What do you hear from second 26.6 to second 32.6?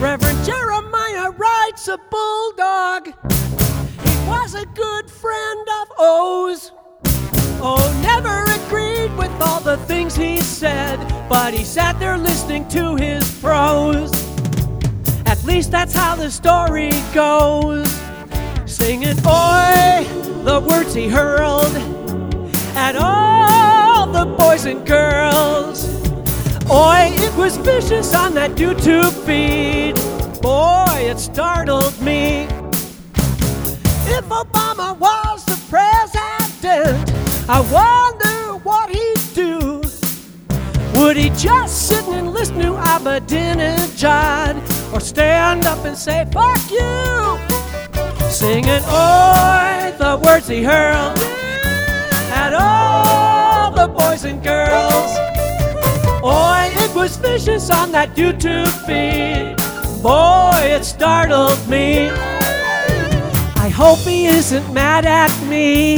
Oi, it was vicious on that YouTube feed. It startled me.